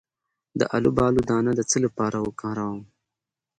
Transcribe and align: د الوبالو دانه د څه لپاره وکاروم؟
د 0.59 0.61
الوبالو 0.75 1.19
دانه 1.29 1.51
د 1.55 1.61
څه 1.69 1.77
لپاره 1.85 2.17
وکاروم؟ 2.21 2.81